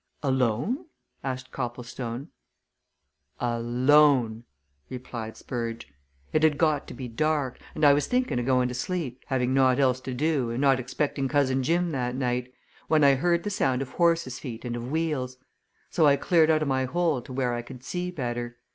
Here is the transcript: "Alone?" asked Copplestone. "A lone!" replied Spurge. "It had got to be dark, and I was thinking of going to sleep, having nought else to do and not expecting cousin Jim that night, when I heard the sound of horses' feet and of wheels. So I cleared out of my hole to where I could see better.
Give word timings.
"Alone?" 0.23 0.85
asked 1.23 1.51
Copplestone. 1.51 2.29
"A 3.39 3.59
lone!" 3.59 4.45
replied 4.89 5.37
Spurge. 5.37 5.93
"It 6.33 6.41
had 6.41 6.57
got 6.57 6.87
to 6.87 6.95
be 6.95 7.07
dark, 7.07 7.59
and 7.75 7.85
I 7.85 7.93
was 7.93 8.07
thinking 8.07 8.39
of 8.39 8.47
going 8.47 8.67
to 8.69 8.73
sleep, 8.73 9.21
having 9.27 9.53
nought 9.53 9.77
else 9.77 10.01
to 10.01 10.13
do 10.15 10.49
and 10.49 10.59
not 10.59 10.79
expecting 10.79 11.27
cousin 11.27 11.61
Jim 11.61 11.91
that 11.91 12.15
night, 12.15 12.51
when 12.87 13.03
I 13.03 13.13
heard 13.13 13.43
the 13.43 13.51
sound 13.51 13.83
of 13.83 13.89
horses' 13.91 14.39
feet 14.39 14.65
and 14.65 14.75
of 14.75 14.89
wheels. 14.91 15.37
So 15.91 16.07
I 16.07 16.15
cleared 16.15 16.49
out 16.49 16.63
of 16.63 16.67
my 16.67 16.85
hole 16.85 17.21
to 17.21 17.31
where 17.31 17.53
I 17.53 17.61
could 17.61 17.83
see 17.83 18.09
better. 18.09 18.57